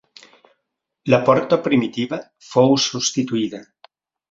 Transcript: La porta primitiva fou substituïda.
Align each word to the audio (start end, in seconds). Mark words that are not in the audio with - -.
La 1.13 1.19
porta 1.27 1.59
primitiva 1.67 2.19
fou 2.49 2.75
substituïda. 2.87 3.63